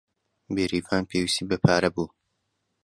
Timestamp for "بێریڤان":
0.55-1.03